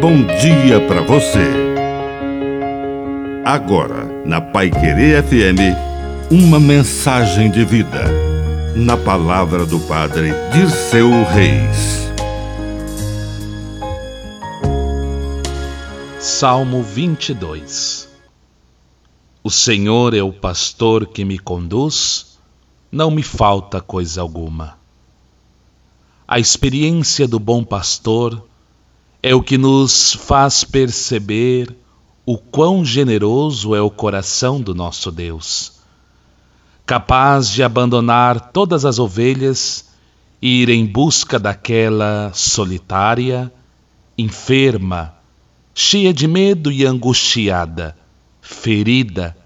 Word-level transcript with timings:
bom 0.00 0.24
dia 0.24 0.80
para 0.88 1.02
você. 1.02 1.44
Agora, 3.44 4.06
na 4.24 4.40
Pai 4.40 4.70
Querer 4.70 5.22
FM, 5.22 5.76
uma 6.30 6.58
mensagem 6.58 7.50
de 7.50 7.66
vida. 7.66 8.06
Na 8.74 8.96
palavra 8.96 9.66
do 9.66 9.78
Padre 9.80 10.32
Dirceu 10.54 11.10
Reis. 11.24 12.08
Salmo 16.18 16.82
22 16.82 18.08
O 19.44 19.50
Senhor 19.50 20.14
é 20.14 20.22
o 20.22 20.32
pastor 20.32 21.08
que 21.08 21.26
me 21.26 21.38
conduz, 21.38 22.38
não 22.90 23.10
me 23.10 23.22
falta 23.22 23.82
coisa 23.82 24.22
alguma. 24.22 24.78
A 26.26 26.38
experiência 26.38 27.28
do 27.28 27.38
bom 27.38 27.62
pastor 27.62 28.48
é 29.22 29.34
o 29.34 29.42
que 29.42 29.58
nos 29.58 30.14
faz 30.14 30.64
perceber 30.64 31.76
o 32.24 32.38
quão 32.38 32.84
generoso 32.84 33.74
é 33.74 33.80
o 33.80 33.90
coração 33.90 34.60
do 34.60 34.74
nosso 34.74 35.10
Deus, 35.10 35.72
capaz 36.86 37.50
de 37.50 37.62
abandonar 37.62 38.50
todas 38.52 38.84
as 38.84 38.98
ovelhas 38.98 39.90
e 40.40 40.62
ir 40.62 40.70
em 40.70 40.86
busca 40.86 41.38
daquela 41.38 42.30
solitária, 42.32 43.52
enferma, 44.16 45.14
cheia 45.74 46.14
de 46.14 46.26
medo 46.26 46.72
e 46.72 46.86
angustiada, 46.86 47.96
ferida. 48.40 49.36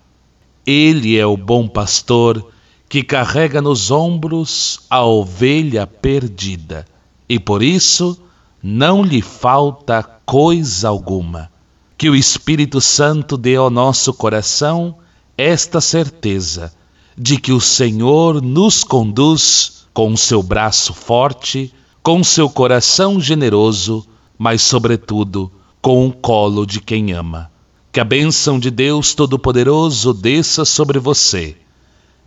Ele 0.64 1.18
é 1.18 1.26
o 1.26 1.36
bom 1.36 1.66
pastor 1.66 2.50
que 2.88 3.02
carrega 3.02 3.60
nos 3.60 3.90
ombros 3.90 4.80
a 4.88 5.04
ovelha 5.04 5.86
perdida 5.86 6.86
e 7.28 7.40
por 7.40 7.62
isso 7.62 8.20
não 8.66 9.02
lhe 9.02 9.20
falta 9.20 10.02
coisa 10.24 10.88
alguma. 10.88 11.50
Que 11.98 12.08
o 12.08 12.16
Espírito 12.16 12.80
Santo 12.80 13.36
dê 13.36 13.56
ao 13.56 13.68
nosso 13.68 14.14
coração 14.14 14.96
esta 15.36 15.82
certeza 15.82 16.72
de 17.14 17.38
que 17.38 17.52
o 17.52 17.60
Senhor 17.60 18.40
nos 18.40 18.82
conduz 18.82 19.86
com 19.92 20.14
o 20.14 20.16
seu 20.16 20.42
braço 20.42 20.94
forte, 20.94 21.74
com 22.02 22.20
o 22.20 22.24
seu 22.24 22.48
coração 22.48 23.20
generoso, 23.20 24.06
mas, 24.38 24.62
sobretudo, 24.62 25.52
com 25.82 26.06
o 26.06 26.12
colo 26.12 26.64
de 26.64 26.80
quem 26.80 27.12
ama. 27.12 27.50
Que 27.92 28.00
a 28.00 28.04
bênção 28.04 28.58
de 28.58 28.70
Deus 28.70 29.14
Todo-Poderoso 29.14 30.14
desça 30.14 30.64
sobre 30.64 30.98
você. 30.98 31.54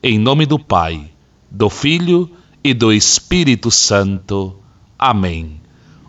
Em 0.03 0.19
nome 0.19 0.45
do 0.45 0.59
Pai, 0.59 1.09
do 1.49 1.67
Filho 1.67 2.29
e 2.63 2.75
do 2.75 2.93
Espírito 2.93 3.71
Santo. 3.71 4.55
Amém. 4.99 5.66